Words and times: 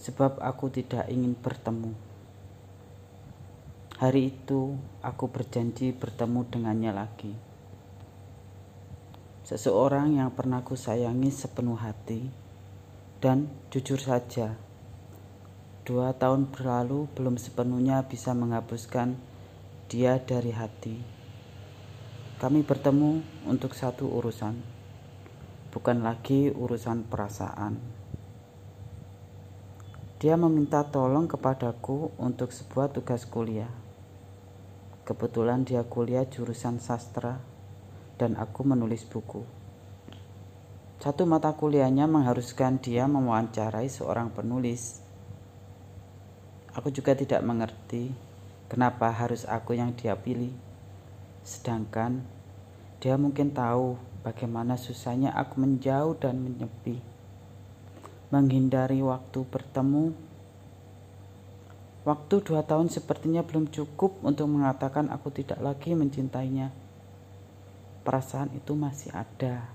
sebab 0.00 0.40
aku 0.40 0.72
tidak 0.72 1.04
ingin 1.12 1.36
bertemu. 1.36 1.92
Hari 4.00 4.32
itu 4.32 4.80
aku 5.04 5.28
berjanji 5.28 5.92
bertemu 5.92 6.40
dengannya 6.48 6.92
lagi. 6.96 7.36
Seseorang 9.44 10.16
yang 10.16 10.32
pernah 10.32 10.64
ku 10.64 10.72
sayangi 10.72 11.28
sepenuh 11.28 11.76
hati 11.76 12.32
dan 13.20 13.52
jujur 13.68 14.00
saja, 14.00 14.56
dua 15.84 16.16
tahun 16.16 16.48
berlalu 16.48 17.12
belum 17.12 17.36
sepenuhnya 17.36 18.00
bisa 18.08 18.32
menghapuskan 18.32 19.20
dia 19.92 20.16
dari 20.16 20.56
hati. 20.56 20.96
Kami 22.40 22.64
bertemu 22.64 23.20
untuk 23.44 23.76
satu 23.76 24.08
urusan, 24.08 24.56
bukan 25.76 26.00
lagi 26.00 26.48
urusan 26.48 27.04
perasaan. 27.04 27.99
Dia 30.20 30.36
meminta 30.36 30.84
tolong 30.84 31.24
kepadaku 31.24 32.12
untuk 32.20 32.52
sebuah 32.52 32.92
tugas 32.92 33.24
kuliah. 33.24 33.72
Kebetulan 35.00 35.64
dia 35.64 35.80
kuliah 35.80 36.28
jurusan 36.28 36.76
sastra 36.76 37.40
dan 38.20 38.36
aku 38.36 38.60
menulis 38.60 39.00
buku. 39.08 39.48
Satu 41.00 41.24
mata 41.24 41.56
kuliahnya 41.56 42.04
mengharuskan 42.04 42.76
dia 42.84 43.08
mewawancarai 43.08 43.88
seorang 43.88 44.28
penulis. 44.28 45.00
Aku 46.76 46.92
juga 46.92 47.16
tidak 47.16 47.40
mengerti 47.40 48.12
kenapa 48.68 49.08
harus 49.08 49.48
aku 49.48 49.72
yang 49.72 49.96
dia 49.96 50.12
pilih. 50.20 50.52
Sedangkan 51.48 52.20
dia 53.00 53.16
mungkin 53.16 53.56
tahu 53.56 53.96
bagaimana 54.20 54.76
susahnya 54.76 55.32
aku 55.32 55.64
menjauh 55.64 56.12
dan 56.20 56.44
menyepi 56.44 57.19
menghindari 58.30 59.02
waktu 59.02 59.42
bertemu. 59.42 60.14
Waktu 62.06 62.34
dua 62.46 62.62
tahun 62.62 62.88
sepertinya 62.88 63.42
belum 63.42 63.68
cukup 63.68 64.22
untuk 64.22 64.46
mengatakan 64.46 65.10
aku 65.10 65.34
tidak 65.34 65.58
lagi 65.58 65.92
mencintainya. 65.92 66.70
Perasaan 68.06 68.54
itu 68.56 68.72
masih 68.72 69.12
ada, 69.12 69.68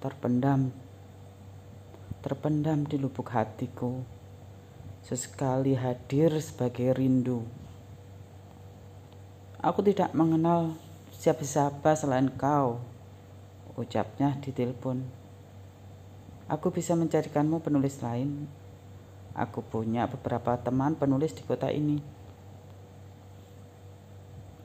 terpendam, 0.00 0.72
terpendam 2.24 2.86
di 2.88 2.96
lubuk 2.96 3.28
hatiku. 3.34 4.00
Sesekali 5.04 5.76
hadir 5.76 6.32
sebagai 6.40 6.96
rindu. 6.96 7.44
Aku 9.58 9.82
tidak 9.82 10.14
mengenal 10.14 10.78
siapa-siapa 11.18 11.98
selain 11.98 12.30
kau, 12.30 12.78
ucapnya 13.74 14.38
di 14.38 14.54
telepon. 14.54 15.27
Aku 16.48 16.72
bisa 16.72 16.96
mencarikanmu 16.96 17.60
penulis 17.60 18.00
lain. 18.00 18.48
Aku 19.36 19.60
punya 19.60 20.08
beberapa 20.08 20.56
teman 20.56 20.96
penulis 20.96 21.36
di 21.36 21.44
kota 21.44 21.68
ini. 21.68 22.00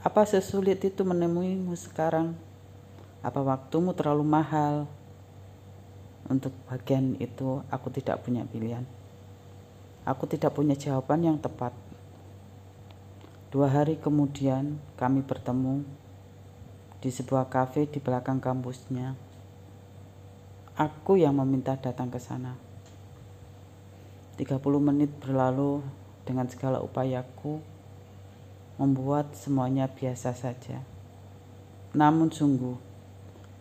Apa 0.00 0.24
sesulit 0.24 0.80
itu 0.80 1.04
menemuimu 1.04 1.76
sekarang? 1.76 2.32
Apa 3.20 3.44
waktumu 3.44 3.92
terlalu 3.92 4.24
mahal? 4.24 4.88
Untuk 6.32 6.56
bagian 6.64 7.14
itu, 7.20 7.60
aku 7.68 7.92
tidak 7.92 8.24
punya 8.24 8.48
pilihan. 8.48 8.88
Aku 10.08 10.24
tidak 10.24 10.56
punya 10.56 10.78
jawaban 10.78 11.28
yang 11.28 11.38
tepat. 11.38 11.76
Dua 13.52 13.68
hari 13.68 14.00
kemudian, 14.00 14.80
kami 14.96 15.20
bertemu 15.20 15.84
di 17.04 17.10
sebuah 17.12 17.52
kafe 17.52 17.84
di 17.84 18.00
belakang 18.00 18.40
kampusnya. 18.40 19.25
Aku 20.76 21.16
yang 21.16 21.40
meminta 21.40 21.72
datang 21.72 22.12
ke 22.12 22.20
sana. 22.20 22.52
30 24.36 24.60
menit 24.76 25.08
berlalu 25.24 25.80
dengan 26.28 26.44
segala 26.52 26.84
upayaku 26.84 27.64
membuat 28.76 29.32
semuanya 29.32 29.88
biasa 29.88 30.36
saja. 30.36 30.84
Namun 31.96 32.28
sungguh, 32.28 32.76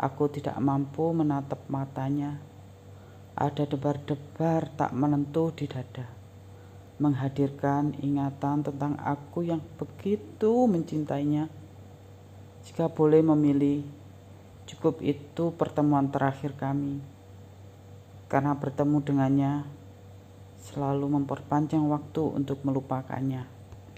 aku 0.00 0.24
tidak 0.32 0.56
mampu 0.56 1.12
menatap 1.12 1.60
matanya. 1.68 2.40
Ada 3.36 3.68
debar-debar 3.68 4.72
tak 4.72 4.96
menentu 4.96 5.52
di 5.52 5.68
dada, 5.68 6.08
menghadirkan 6.96 7.92
ingatan 8.00 8.64
tentang 8.64 8.96
aku 8.96 9.44
yang 9.44 9.60
begitu 9.76 10.64
mencintainya. 10.64 11.52
Jika 12.64 12.88
boleh 12.88 13.20
memilih, 13.20 13.84
Cukup 14.66 15.02
itu 15.02 15.54
pertemuan 15.54 16.08
terakhir 16.10 16.54
kami. 16.54 17.02
Karena 18.30 18.56
bertemu 18.56 18.98
dengannya 19.02 19.52
selalu 20.62 21.20
memperpanjang 21.20 21.82
waktu 21.90 22.22
untuk 22.22 22.62
melupakannya. 22.62 23.61